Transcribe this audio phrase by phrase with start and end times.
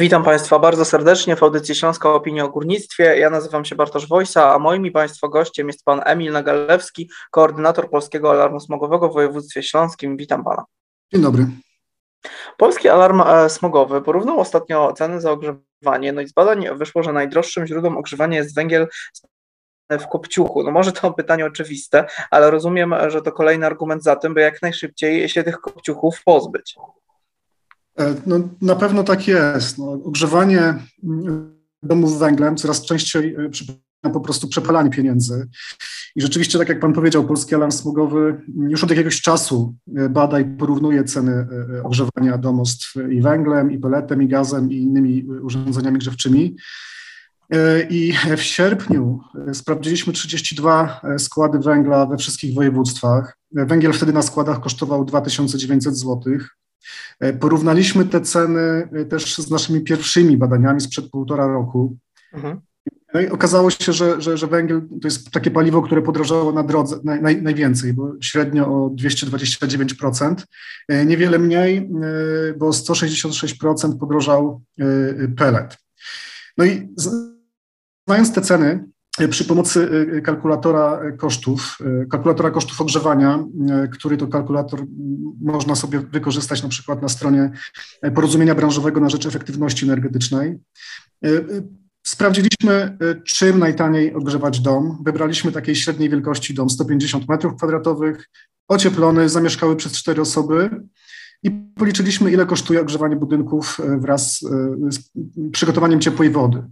[0.00, 3.18] Witam Państwa bardzo serdecznie w audycji Śląska Opinia o Górnictwie.
[3.18, 7.90] Ja nazywam się Bartosz Wojsa, a moim i Państwa gościem jest Pan Emil Nagalewski, koordynator
[7.90, 10.16] Polskiego Alarmu Smogowego w województwie śląskim.
[10.16, 10.64] Witam Pana.
[11.12, 11.46] Dzień dobry.
[12.56, 17.12] Polski Alarm e, Smogowy porównał ostatnio ceny za ogrzewanie, no i z badań wyszło, że
[17.12, 18.88] najdroższym źródłem ogrzewania jest węgiel
[19.90, 20.62] w kopciuchu.
[20.62, 24.62] No może to pytanie oczywiste, ale rozumiem, że to kolejny argument za tym, by jak
[24.62, 26.76] najszybciej się tych kopciuchów pozbyć.
[28.00, 29.78] E, no, na pewno tak jest.
[29.78, 33.82] No, ogrzewanie mm, domów węglem coraz częściej e, przypomina
[34.12, 35.48] po prostu przepalanie pieniędzy.
[36.16, 40.40] I rzeczywiście, tak jak pan powiedział, Polski Alarm Smogowy już od jakiegoś czasu e, bada
[40.40, 41.46] i porównuje ceny
[41.84, 46.56] ogrzewania domostw i węglem, i peletem, i gazem, i innymi urządzeniami grzewczymi.
[47.90, 49.20] I w sierpniu
[49.52, 53.36] sprawdziliśmy 32 składy węgla we wszystkich województwach.
[53.52, 56.56] Węgiel wtedy na składach kosztował 2900 złotych.
[57.20, 61.96] E, porównaliśmy te ceny e, też z naszymi pierwszymi badaniami sprzed półtora roku.
[62.32, 62.60] Mhm.
[63.14, 66.62] No i okazało się, że, że, że, węgiel to jest takie paliwo, które podrożało na
[66.62, 70.34] drodze naj, najwięcej, bo średnio o 229%.
[70.88, 71.90] E, niewiele mniej,
[72.58, 74.62] bo 166% podrożał
[75.36, 75.76] pelet.
[76.58, 76.88] No i
[78.06, 78.84] znając te ceny,
[79.28, 83.44] przy pomocy y, kalkulatora kosztów, y, kalkulatora kosztów ogrzewania,
[83.92, 84.80] który to kalkulator
[85.42, 87.50] można sobie wykorzystać na przykład na stronie
[88.14, 90.58] porozumienia branżowego na rzecz efektywności energetycznej.
[92.06, 94.98] Sprawdziliśmy, czym najtaniej ogrzewać dom.
[95.04, 98.14] Wybraliśmy takiej średniej wielkości dom 150 m2,
[98.68, 100.70] ocieplony, zamieszkały przez cztery osoby
[101.42, 104.40] i policzyliśmy, ile kosztuje ogrzewanie budynków wraz
[104.88, 105.10] z
[105.52, 106.62] przygotowaniem ciepłej wody.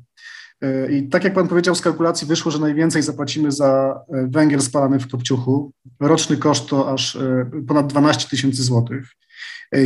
[0.60, 4.60] E, I tak jak pan powiedział, z kalkulacji wyszło, że najwięcej zapłacimy za e, węgiel
[4.60, 5.72] spalany w Kopciuchu.
[6.00, 9.04] Roczny koszt to aż e, ponad 12 tysięcy złotych.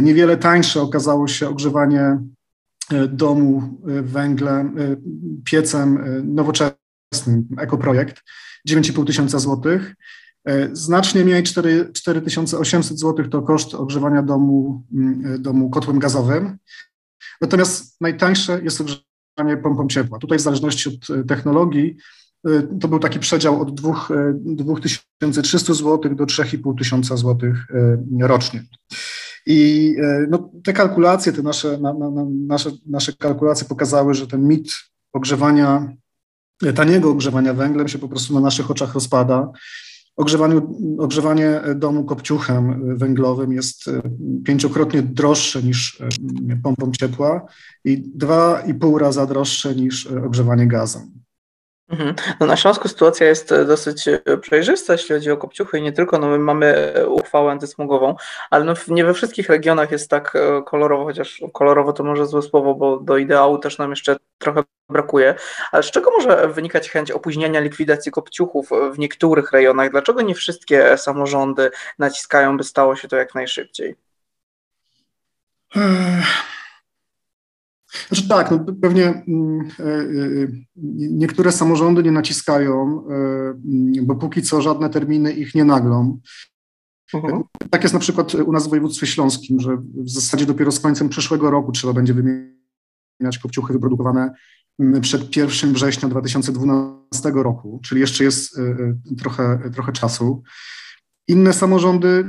[0.03, 2.19] Niewiele tańsze okazało się ogrzewanie
[3.09, 4.77] domu węglem,
[5.45, 8.23] piecem nowoczesnym, ekoprojekt,
[8.69, 9.95] 9,5 tysiąca złotych.
[10.73, 14.85] Znacznie mniej, 4, 4800 złotych to koszt ogrzewania domu,
[15.39, 16.59] domu kotłem gazowym.
[17.41, 19.12] Natomiast najtańsze jest ogrzewanie
[19.63, 20.19] pompą ciepła.
[20.19, 21.97] Tutaj w zależności od e, technologii
[22.47, 23.81] e, to był taki przedział od
[24.41, 27.53] 2300 zł do 3500 zł
[28.21, 28.65] rocznie.
[29.47, 32.11] I e, no, te kalkulacje, te nasze, na, na,
[32.47, 34.73] nasze, nasze kalkulacje pokazały, że ten mit
[35.13, 35.93] ogrzewania,
[36.75, 39.53] taniego ogrzewania węglem się po prostu na naszych oczach rozpada.
[40.99, 44.03] Ogrzewanie domu kopciuchem węglowym jest e,
[44.45, 46.09] pięciokrotnie droższe niż e,
[46.63, 47.47] pompą ciepła
[47.85, 51.22] i dwa i pół raza droższe niż e, ogrzewanie gazem.
[51.93, 52.15] Mhm.
[52.41, 55.93] No na Śląsku sytuacja jest e, dosyć e, przejrzysta, jeśli chodzi o kopciuchy i nie
[55.93, 58.17] tylko, no my mamy e, uchwałę antysmogową,
[58.51, 60.33] ale no nie we wszystkich regionach jest tak
[60.67, 65.35] kolorowo, chociaż kolorowo to może złe słowo, bo do ideału też nam jeszcze trochę brakuje.
[65.73, 69.91] Ale z czego może wynikać chęć opóźniania likwidacji kopciuchów w niektórych rejonach?
[69.91, 73.97] Dlaczego nie wszystkie samorządy naciskają, by stało się to jak najszybciej?
[78.09, 80.49] Znaczy tak, no pewnie mm, e, e,
[80.95, 86.21] niektóre samorządy nie naciskają, e, mm, bo póki co żadne terminy ich nie naglą.
[87.15, 87.43] Uh-huh.
[87.71, 91.09] Tak jest na przykład u nas w województwie śląskim, że w zasadzie dopiero z końcem
[91.09, 94.35] przyszłego roku trzeba będzie wymieniać kopciuchy wyprodukowane
[94.79, 98.61] mm, przed 1 września 2012 roku, czyli jeszcze jest
[99.19, 100.43] trochę, trochę czasu.
[101.29, 102.25] Inne samorządy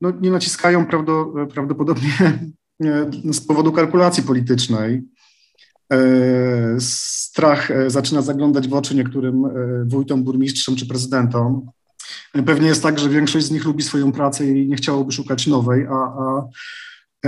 [0.00, 0.86] no, nie naciskają
[1.54, 2.38] prawdopodobnie
[3.32, 5.02] z powodu kalkulacji politycznej.
[5.92, 9.50] E, strach e, zaczyna zaglądać w oczy niektórym e,
[9.86, 11.70] wójtom, burmistrzom czy prezydentom.
[12.46, 15.86] Pewnie jest tak, że większość z nich lubi swoją pracę i nie chciałoby szukać nowej,
[15.86, 16.48] a, a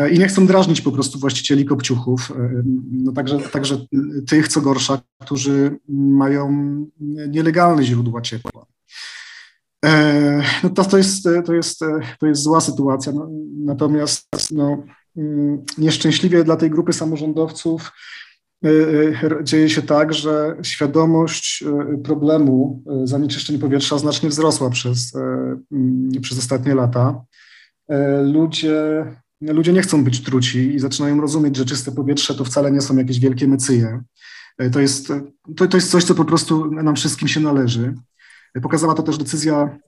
[0.06, 2.32] i nie chcą drażnić po prostu właścicieli kopciuchów,
[2.90, 3.86] no także, także
[4.26, 6.86] tych, co gorsza, którzy mają
[7.28, 8.66] nielegalne źródła ciepła.
[10.62, 11.80] No to, to, jest, to, jest,
[12.20, 13.28] to jest zła sytuacja, no,
[13.64, 14.82] natomiast no,
[15.78, 17.92] nieszczęśliwie dla tej grupy samorządowców
[18.64, 25.16] y, y, dzieje się tak, że świadomość y, problemu zanieczyszczeń powietrza znacznie wzrosła przez,
[25.72, 27.24] mm, przez ostatnie lata.
[28.24, 29.04] Ludzie,
[29.40, 32.96] ludzie nie chcą być truci i zaczynają rozumieć, że czyste powietrze to wcale nie są
[32.96, 34.02] jakieś wielkie mycyje.
[34.72, 35.08] To jest,
[35.56, 37.94] to, to jest coś, co po prostu nam wszystkim się należy.
[38.62, 39.78] Pokazała to też decyzja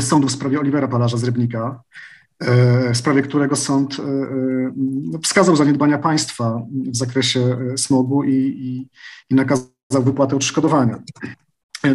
[0.00, 1.82] sądu w sprawie Olivera Palarza z Rybnika,
[2.92, 8.88] w sprawie którego sąd e, e, no, wskazał zaniedbania państwa w zakresie smogu i, i,
[9.30, 11.02] i nakazał wypłatę odszkodowania.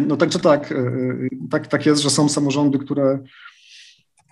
[0.06, 0.74] No także tak,
[1.50, 3.18] tak, tak jest, że są samorządy, które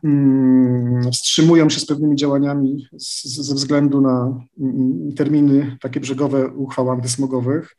[0.05, 2.87] mm, wstrzymują się z pewnymi działaniami
[3.25, 7.76] ze względu na mm, terminy takie brzegowe uchwał antysmogowych,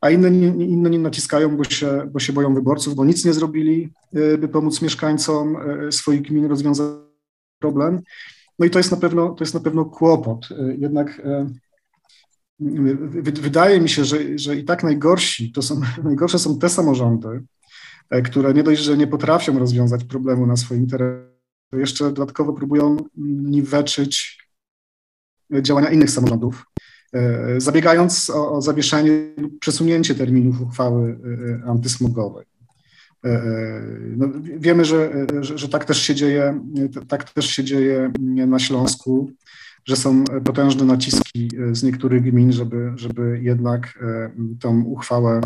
[0.00, 3.92] a inne, inne nie naciskają, bo się, bo się boją wyborców, bo nic nie zrobili,
[4.38, 5.56] by pomóc mieszkańcom
[5.90, 7.11] swoich gmin rozwiązać
[7.62, 8.00] problem.
[8.58, 10.48] No i to jest na pewno, to jest na pewno kłopot.
[10.78, 11.20] Jednak
[13.40, 17.44] wydaje mi się, że, że i tak najgorsi, to są, najgorsze są te samorządy,
[18.10, 21.32] e, które nie dość, że nie potrafią rozwiązać problemu na swoim terenie,
[21.70, 24.42] to jeszcze dodatkowo próbują niweczyć
[25.62, 26.64] działania innych samorządów,
[27.12, 31.18] e, zabiegając o, o zawieszenie lub przesunięcie terminów uchwały
[31.64, 32.51] e, antysmogowej.
[34.16, 34.28] No,
[34.58, 36.60] wiemy, że, że, że, tak też się dzieje,
[37.08, 38.12] tak też się dzieje
[38.46, 39.32] na Śląsku
[39.84, 44.30] że są potężne naciski e, z niektórych gmin, żeby, żeby jednak e,
[44.60, 45.40] tą uchwałę,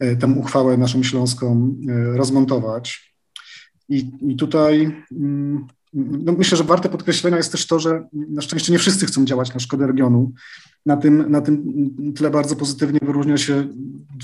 [0.00, 1.76] e, tą uchwałę naszą śląską
[2.14, 3.14] rozmontować.
[3.88, 8.72] I, i tutaj mm, no myślę, że warte podkreślenia jest też to, że na szczęście
[8.72, 10.32] nie wszyscy chcą działać na szkodę regionu.
[10.86, 11.64] Na tym, na tym
[12.16, 13.68] tle bardzo pozytywnie wyróżnia się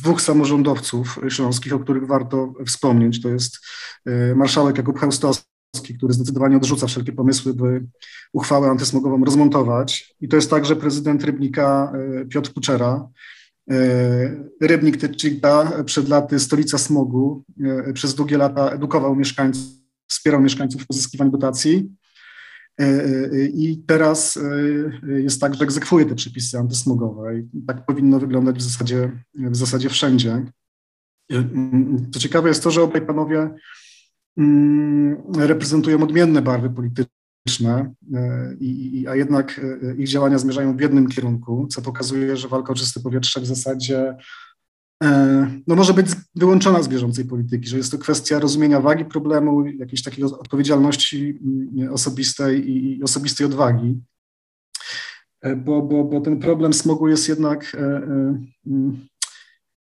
[0.03, 3.23] dwóch samorządowców śląskich, o których warto wspomnieć.
[3.23, 3.59] To jest
[4.37, 5.45] marszałek Jakub Chełstowski,
[5.97, 7.87] który zdecydowanie odrzuca wszelkie pomysły, by
[8.33, 10.15] uchwałę antysmogową rozmontować.
[10.21, 13.09] I to jest także prezydent Rybnika e, Piotr Kuczera.
[13.71, 13.77] E,
[14.61, 17.45] Rybnik Tyczyka przed laty stolica smogu,
[17.89, 19.80] e, przez długie lata edukował mieszkańców,
[20.11, 21.91] wspierał mieszkańców w pozyskiwaniu dotacji.
[23.55, 24.39] I teraz
[25.03, 29.89] jest tak, że egzekwuje te przepisy antysmogowe i tak powinno wyglądać w zasadzie, w zasadzie
[29.89, 30.45] wszędzie.
[32.13, 33.51] Co ciekawe jest to, że obaj panowie
[34.37, 41.09] Mm, reprezentują odmienne barwy polityczne, e, i, a jednak e, ich działania zmierzają w jednym
[41.09, 44.17] kierunku, co pokazuje, że walka o czyste powietrze w zasadzie e,
[45.67, 50.03] no może być wyłączona z bieżącej polityki, że jest to kwestia rozumienia wagi problemu, jakiejś
[50.03, 54.01] takiej odpowiedzialności mm, osobistej i osobistej odwagi,
[55.57, 59.09] bo, bo, bo ten problem smogu jest jednak mm,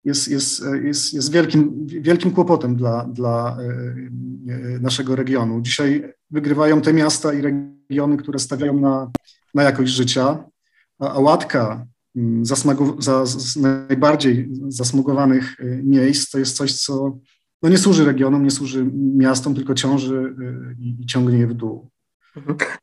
[0.07, 3.65] jest, jest, jest, jest wielkim, wielkim kłopotem dla, dla e,
[4.53, 5.61] e, naszego regionu.
[5.61, 9.11] Dzisiaj wygrywają te miasta i regiony, które stawiają na,
[9.55, 10.45] na jakość życia,
[10.99, 11.87] a, a łatka
[12.43, 17.19] zasmagu, za, z najbardziej zasmugowanych e, miejsc to jest coś, co
[17.63, 20.35] no nie służy regionom, nie służy miastom, tylko ciąży
[20.79, 21.91] i, i ciągnie je w dół.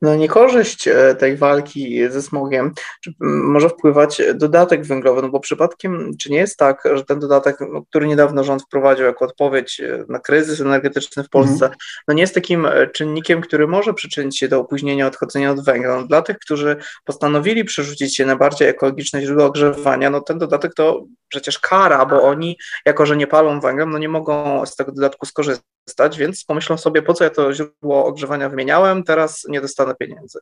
[0.01, 2.71] Na niekorzyść e, tej walki ze smogiem
[3.19, 7.81] może wpływać dodatek węglowy, no bo przypadkiem, czy nie jest tak, że ten dodatek, no,
[7.81, 11.73] który niedawno rząd wprowadził jako odpowiedź e, na kryzys energetyczny w Polsce, mhm.
[12.07, 16.01] no nie jest takim e, czynnikiem, który może przyczynić się do opóźnienia odchodzenia od węgla.
[16.01, 20.73] No, dla tych, którzy postanowili przerzucić się na bardziej ekologiczne źródła ogrzewania, no ten dodatek
[20.73, 24.91] to przecież kara, bo oni, jako że nie palą węglem, no nie mogą z tego
[24.91, 29.95] dodatku skorzystać, więc pomyślą sobie, po co ja to źródło ogrzewania wymieniałem, teraz nie dostanę
[29.95, 30.39] pieniędzy.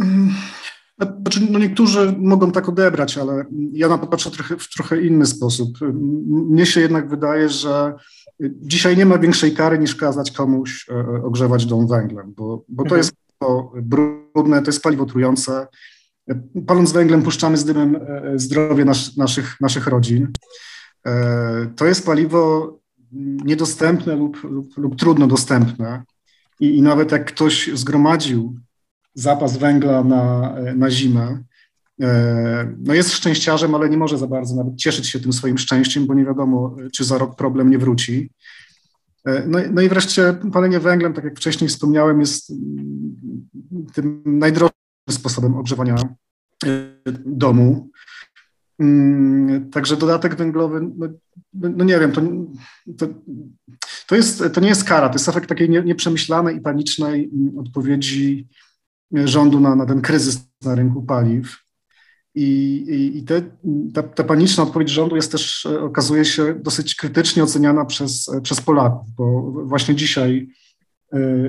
[0.00, 0.34] Mm,
[0.98, 5.26] znaczy, no niektórzy mogą tak odebrać, ale ja na to patrzę trochę, w trochę inny
[5.26, 5.78] sposób.
[6.50, 7.94] Mnie się jednak wydaje, że
[8.40, 12.82] dzisiaj nie ma większej kary niż kazać komuś e, e, ogrzewać dom węglem, bo, bo
[12.82, 12.98] to mhm.
[12.98, 13.12] jest
[13.82, 15.66] brudne, to jest paliwo trujące,
[16.66, 20.32] Paląc węglem puszczamy z dymem e, zdrowie nas, naszych, naszych rodzin.
[21.06, 22.72] E, to jest paliwo
[23.44, 26.02] niedostępne lub, lub, lub trudno dostępne.
[26.60, 28.58] I, I, nawet jak ktoś zgromadził
[29.14, 31.42] zapas węgla na, na zimę,
[32.02, 36.06] e, no jest szczęściarzem, ale nie może za bardzo nawet cieszyć się tym swoim szczęściem,
[36.06, 38.30] bo nie wiadomo, czy za rok problem nie wróci.
[39.46, 42.52] No, no i wreszcie palenie węglem, tak jak wcześniej wspomniałem, jest
[43.94, 45.94] tym najdroższym sposobem ogrzewania
[46.64, 46.68] e,
[47.26, 47.90] domu.
[48.78, 51.08] Mm, także dodatek węglowy, no,
[51.52, 52.22] no nie wiem, to,
[52.98, 53.06] to,
[54.06, 58.48] to, jest, to nie jest kara, to jest efekt takiej nie, nieprzemyślanej i panicznej odpowiedzi
[59.12, 61.56] rządu na, na ten kryzys na rynku paliw.
[62.34, 62.44] I,
[62.88, 63.42] i, i te,
[63.94, 68.60] ta, ta, paniczna odpowiedź rządu jest też, e, okazuje się, dosyć krytycznie oceniana przez, przez
[68.60, 70.65] Polaków, bo właśnie dzisiaj E,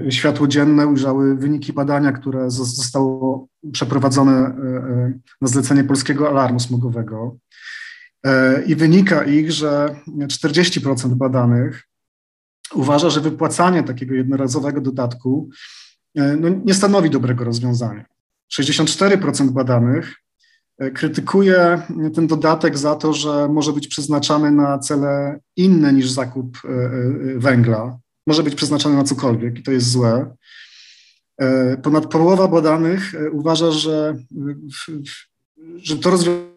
[0.10, 7.38] światło dzienne ujrzały wyniki badania, które zostało przeprowadzone e, e, na zlecenie Polskiego Alarmu Smogowego.
[8.68, 11.88] I wynika ich, że 40% badanych
[12.74, 15.50] uważa, że wypłacanie takiego jednorazowego dodatku
[16.16, 18.06] no, nie stanowi dobrego rozwiązania.
[18.60, 20.16] 64% badanych
[20.94, 21.82] krytykuje
[22.16, 26.58] ten dodatek za to, że może być przeznaczany na cele inne niż zakup
[27.36, 30.36] węgla, może być przeznaczony na cokolwiek i to jest złe.
[31.38, 34.18] E, ponad połowa badanych e, uważa, że,
[35.76, 36.48] że to rozwiązanie,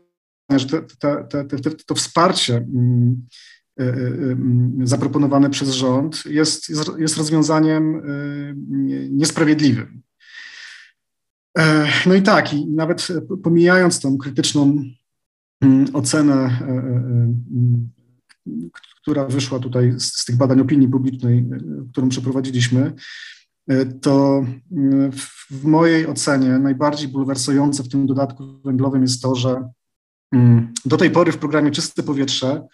[0.56, 0.82] że te,
[1.28, 3.26] te, te, to wsparcie mm,
[4.82, 8.02] zaproponowane przez rząd jest, jest, rozwiązaniem
[9.10, 10.02] niesprawiedliwym.
[12.06, 13.08] No i tak, i nawet
[13.42, 14.84] pomijając tą krytyczną
[15.92, 16.60] ocenę,
[19.02, 21.46] która wyszła tutaj z, z tych badań opinii publicznej,
[21.92, 22.92] którą przeprowadziliśmy,
[24.00, 24.44] to
[25.50, 29.68] w mojej ocenie najbardziej bulwersujące w tym dodatku węglowym jest to, że
[30.84, 32.66] do tej pory w programie Czyste Powietrze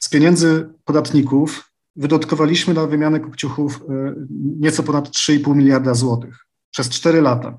[0.00, 4.14] z pieniędzy podatników wydatkowaliśmy na wymianę kopciuchów e,
[4.60, 7.58] nieco ponad 3,5 miliarda złotych przez 4 lata.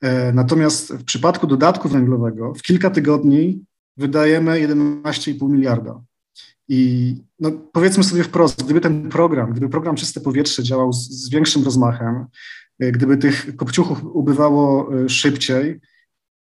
[0.00, 3.64] E, natomiast w przypadku dodatku węglowego w kilka tygodni
[3.96, 6.00] wydajemy 11,5 miliarda.
[6.68, 11.30] I no, powiedzmy sobie wprost, gdyby ten program, gdyby program Czyste Powietrze działał z, z
[11.30, 12.26] większym rozmachem,
[12.80, 15.80] e, gdyby tych kopciuchów ubywało szybciej,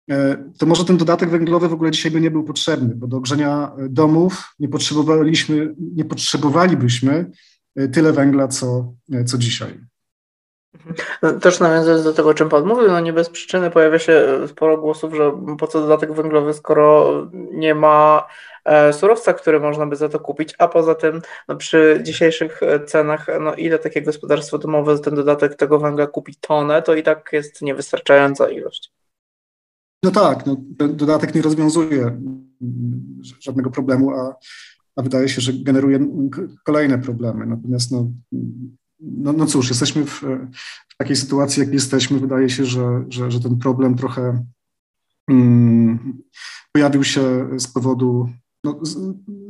[0.10, 3.20] E, to może ten dodatek węglowy w ogóle dzisiaj by nie był potrzebny, bo do
[3.20, 7.32] grzenia domów nie potrzebowaliśmy, nie potrzebowalibyśmy
[7.76, 9.80] e, tyle węgla, co, e, co dzisiaj.
[11.22, 14.28] No, też nawiązując do tego, o czym Pan mówił, no nie bez przyczyny pojawia się
[14.48, 18.28] sporo głosów, że po co dodatek węglowy, skoro nie ma
[18.92, 23.56] surowca, który można by za to kupić, a poza tym no przy dzisiejszych cenach, no
[23.56, 27.62] ile takie gospodarstwo domowe za ten dodatek tego węgla kupi tonę, to i tak jest
[27.62, 28.94] niewystarczająca ilość.
[30.04, 30.56] No tak, no,
[30.88, 32.22] dodatek nie rozwiązuje
[33.40, 34.36] żadnego problemu, a,
[34.96, 36.00] a wydaje się, że generuje
[36.64, 37.46] kolejne problemy.
[37.46, 38.12] Natomiast no,
[39.00, 40.22] no, no cóż, jesteśmy w,
[40.90, 42.20] w, takiej sytuacji, jak jesteśmy.
[42.20, 44.46] Wydaje się, że, że, że ten problem trochę
[45.30, 46.18] mm,
[46.72, 48.30] pojawił się z powodu
[48.64, 48.98] no, z,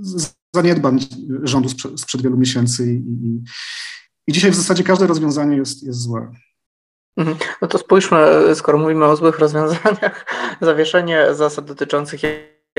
[0.01, 0.99] z zaniedbań
[1.43, 3.43] rządu sprzed, sprzed wielu miesięcy i, i,
[4.27, 6.31] i dzisiaj w zasadzie każde rozwiązanie jest, jest złe.
[7.17, 7.37] Mhm.
[7.61, 10.25] No to spójrzmy, skoro mówimy o złych rozwiązaniach,
[10.61, 12.23] zawieszenie zasad dotyczących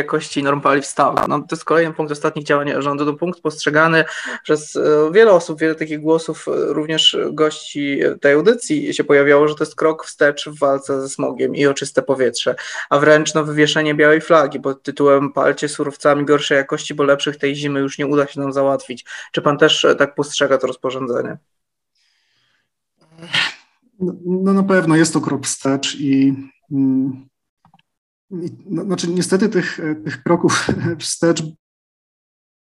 [0.00, 1.28] jakości norm paliw stałych.
[1.28, 3.06] No, to jest kolejny punkt ostatnich działań rządu.
[3.06, 4.04] To punkt postrzegany
[4.42, 9.54] przez e, wiele osób, wiele takich głosów, e, również gości tej audycji się pojawiało, że
[9.54, 12.54] to jest krok wstecz w walce ze smogiem i o czyste powietrze,
[12.90, 17.56] a wręcz no, wywieszenie białej flagi pod tytułem palcie surowcami gorszej jakości, bo lepszych tej
[17.56, 19.04] zimy już nie uda się nam załatwić.
[19.32, 21.38] Czy pan też e, tak postrzega to rozporządzenie?
[24.00, 26.34] No, no na pewno jest to krok wstecz i,
[26.72, 27.29] mm, i
[28.66, 30.66] no, znaczy niestety tych, tych kroków
[30.98, 31.42] wstecz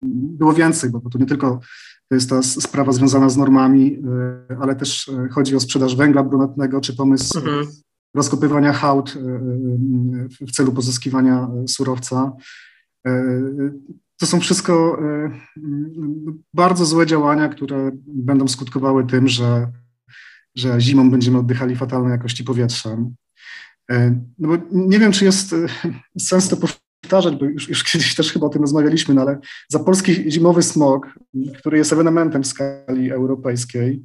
[0.03, 1.61] było więcej, bo, to nie tylko
[2.09, 3.99] to jest ta sprawa związana z normami,
[4.51, 7.67] e, ale też e, chodzi o sprzedaż węgla brunatnego, czy pomysł mhm.
[8.15, 9.21] rozkopywania hałd e,
[10.47, 12.33] w celu pozyskiwania surowca.
[14.21, 14.99] To są wszystko
[16.55, 19.73] bardzo złe działania, które będą skutkowały tym, że
[20.55, 22.97] że zimą będziemy oddychali fatalnej jakości powietrza.
[23.91, 25.57] E, no bo nie wiem, czy jest e,
[26.19, 29.39] sens to powtarzać, bo już, już kiedyś też chyba o tym rozmawialiśmy, no ale
[29.69, 31.19] za polski zimowy smog,
[31.59, 34.03] który jest ewenementem w skali europejskiej,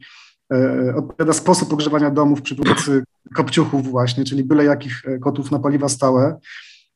[0.54, 3.04] e, odpowiada sposób ogrzewania domów przy pomocy
[3.36, 6.40] kopciuchów właśnie, czyli byle jakich kotów na paliwa stałe,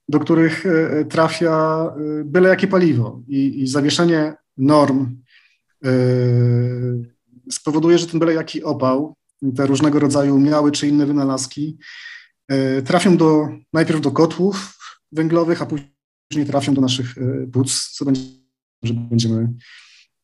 [0.09, 0.63] do których
[1.09, 1.85] trafia
[2.25, 3.21] byle jakie paliwo.
[3.27, 5.15] I, i zawieszenie norm
[7.51, 9.15] spowoduje, że ten byle jaki opał
[9.55, 11.77] te różnego rodzaju miały czy inne wynalazki
[12.85, 14.77] trafią do, najpierw do kotłów
[15.11, 18.21] węglowych, a później trafią do naszych e, płuc, co będzie,
[18.83, 19.53] że będziemy,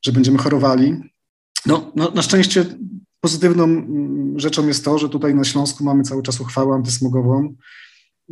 [0.06, 0.96] że będziemy chorowali.
[1.66, 2.66] No, no, na szczęście
[3.22, 7.56] pozytywną mm, rzeczą jest to, że tutaj na Śląsku mamy cały czas uchwałę antysmogową,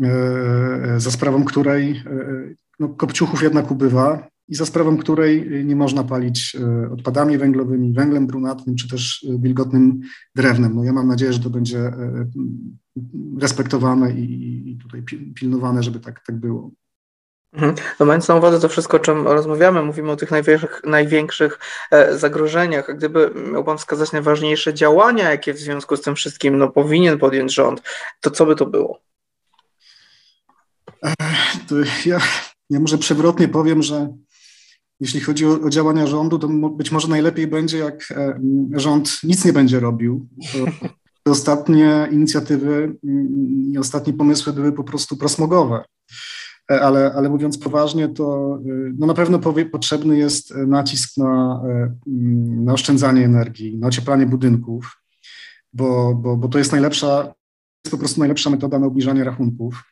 [0.03, 2.03] e, za sprawą której
[2.79, 8.27] no, kopciuchów jednak ubywa i za sprawą której nie można palić e, odpadami węglowymi, węglem
[8.27, 10.01] brunatnym czy też e, wilgotnym
[10.35, 10.75] drewnem.
[10.75, 12.27] No ja mam nadzieję, że to będzie e,
[13.41, 15.03] respektowane i, i tutaj
[15.35, 16.71] pilnowane, żeby tak, tak było.
[17.53, 17.75] Mhm.
[17.99, 21.59] No mając na uwadze to wszystko, o czym rozmawiamy, mówimy o tych największych, największych
[22.11, 22.89] zagrożeniach.
[22.89, 27.19] A gdyby miał Pan wskazać najważniejsze działania, jakie w związku z tym wszystkim no, powinien
[27.19, 27.81] podjąć rząd,
[28.21, 28.99] to co by to było?
[31.67, 31.75] To
[32.05, 32.19] ja,
[32.69, 34.13] ja może przewrotnie powiem, że
[34.99, 38.39] jeśli chodzi o, o, działania rządu, to być może najlepiej będzie, jak e,
[38.71, 40.27] rząd nic nie będzie robił.
[41.29, 45.83] Ostatnie inicjatywy mm, i ostatnie pomysły były po prostu prosmogowe.
[46.71, 51.61] E, ale, ale mówiąc poważnie, to e, no na pewno powie, potrzebny jest nacisk na,
[52.07, 54.97] mm, na oszczędzanie energii, na ocieplanie budynków,
[55.73, 57.33] bo, bo, bo to jest najlepsza,
[57.85, 59.83] jest po prostu najlepsza metoda na obniżanie rachunków.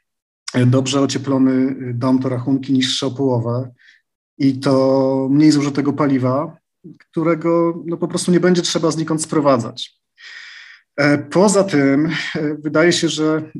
[0.67, 3.71] Dobrze ocieplony dom to rachunki niższe o połowę
[4.37, 6.57] i to mniej zużytego paliwa,
[6.97, 9.99] którego no, po prostu nie będzie trzeba znikąd sprowadzać.
[10.97, 13.51] E, poza tym e, wydaje się, że,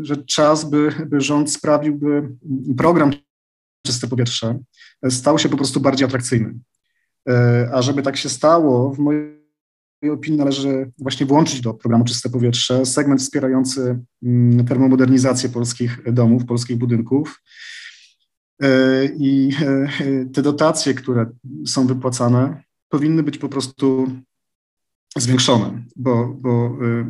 [0.00, 2.28] że czas, by, by rząd sprawił, by
[2.76, 3.12] program
[3.86, 4.58] Czyste Powietrze
[5.10, 6.54] stał się po prostu bardziej atrakcyjny.
[7.72, 9.34] A żeby tak się stało, w mojej
[10.12, 16.76] opinii należy właśnie włączyć do programu Czyste Powietrze segment wspierający mm, termomodernizację polskich domów, polskich
[16.76, 17.42] budynków.
[19.18, 19.50] I
[20.34, 21.26] te dotacje, które
[21.66, 24.08] są wypłacane, powinny być po prostu
[25.18, 27.04] zwiększone, bo, bo, y,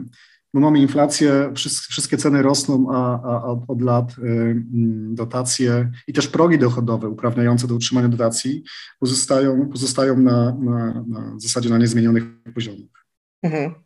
[0.54, 1.52] bo mamy inflację,
[1.90, 7.66] wszystkie ceny rosną, a, a od lat y, mm, dotacje i też progi dochodowe uprawniające
[7.66, 8.64] do utrzymania dotacji
[9.00, 13.06] pozostają, pozostają na, na, na zasadzie na niezmienionych poziomach.
[13.42, 13.83] Mhm.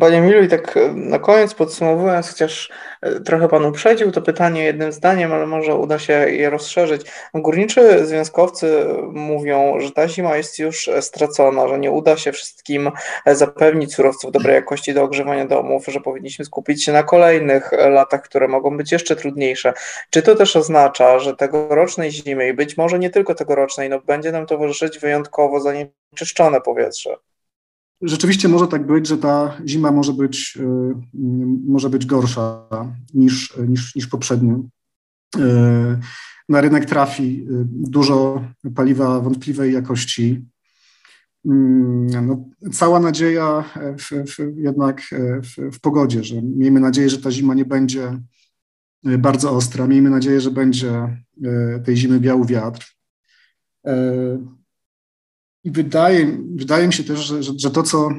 [0.00, 2.70] Panie Milu, i tak e, na koniec podsumowując, chociaż
[3.02, 7.02] e, trochę Pan uprzedził to pytanie jednym zdaniem, ale może uda się je rozszerzyć.
[7.34, 12.90] Górniczy związkowcy mówią, że ta zima jest już stracona, że nie uda się wszystkim
[13.26, 18.48] zapewnić surowców dobrej jakości do ogrzewania domów, że powinniśmy skupić się na kolejnych latach, które
[18.48, 19.72] mogą być jeszcze trudniejsze.
[20.10, 24.32] Czy to też oznacza, że tegorocznej zimy i być może nie tylko tegorocznej, no będzie
[24.32, 27.29] nam towarzyszyć wyjątkowo zanieczyszczone powietrze?
[28.02, 30.94] Rzeczywiście może tak być, że ta zima może być, y,
[31.66, 32.68] może być gorsza
[33.14, 34.54] niż, niż, niż poprzednia.
[34.54, 35.40] Y,
[36.48, 40.44] na rynek trafi dużo paliwa wątpliwej jakości.
[41.46, 43.64] Mm, no, cała nadzieja
[43.98, 45.02] w, w, jednak
[45.42, 48.20] w, w, pogodzie, że miejmy nadzieję, że ta zima nie będzie
[49.18, 51.18] bardzo ostra, miejmy nadzieję, że będzie
[51.84, 52.94] tej zimy biał wiatr.
[55.64, 58.14] I wydaje, wydaje mi się też, że, że, że to, co e,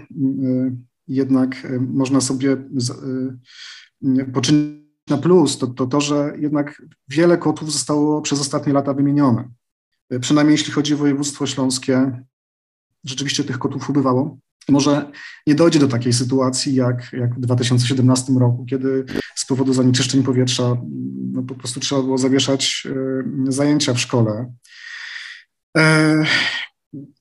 [1.07, 7.71] jednak e, można sobie e, poczynić na plus, to, to to, że jednak wiele kotów
[7.71, 9.49] zostało przez ostatnie lata wymienione.
[10.21, 12.23] Przynajmniej jeśli chodzi o województwo śląskie,
[13.03, 14.37] rzeczywiście tych kotów ubywało.
[14.69, 15.11] Może
[15.47, 19.05] nie dojdzie do takiej sytuacji jak, jak w 2017 roku, kiedy
[19.35, 20.77] z powodu zanieczyszczeń powietrza
[21.31, 22.87] no, po prostu trzeba było zawieszać
[23.47, 24.53] zajęcia w szkole.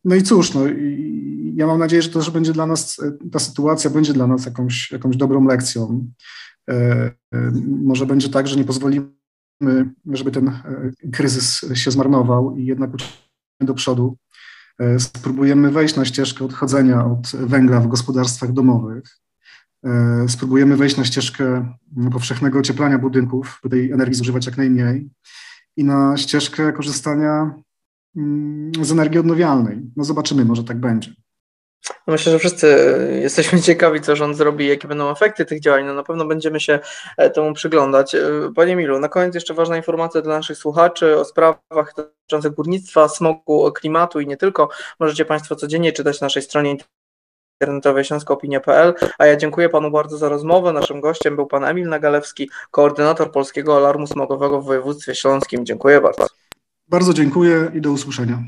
[0.04, 0.60] No i cóż, no,
[1.54, 3.00] ja mam nadzieję, że to że będzie dla nas,
[3.32, 6.10] ta sytuacja będzie dla nas jakąś, jakąś dobrą lekcją.
[6.70, 6.74] E,
[7.34, 9.06] e, może będzie tak, że nie pozwolimy,
[10.06, 13.20] żeby ten e, kryzys się zmarnował i jednak uciekniemy
[13.60, 14.16] do przodu.
[14.98, 19.18] Spróbujemy wejść na ścieżkę odchodzenia od węgla w gospodarstwach domowych.
[20.28, 21.74] Spróbujemy wejść na ścieżkę
[22.12, 25.10] powszechnego ocieplania budynków, by tej energii zużywać jak najmniej
[25.76, 27.54] i na ścieżkę korzystania
[28.80, 29.78] z energii odnawialnej.
[29.96, 31.10] No zobaczymy, może tak będzie.
[32.06, 35.84] No myślę, że wszyscy jesteśmy ciekawi, co rząd zrobi, jakie będą efekty tych działań.
[35.84, 36.78] No na pewno będziemy się
[37.16, 38.14] e, temu przyglądać.
[38.14, 38.20] E,
[38.56, 43.72] Panie Milu, na koniec jeszcze ważna informacja dla naszych słuchaczy o sprawach dotyczących górnictwa, smogu,
[43.72, 44.68] klimatu i nie tylko.
[45.00, 46.76] Możecie Państwo codziennie czytać na naszej stronie
[47.60, 50.72] internetowej śląskoopinia.pl, a ja dziękuję Panu bardzo za rozmowę.
[50.72, 55.66] Naszym gościem był Pan Emil Nagalewski, koordynator Polskiego Alarmu Smogowego w województwie śląskim.
[55.66, 56.26] Dziękuję bardzo.
[56.90, 58.44] Bardzo dziękuję i do usłyszenia.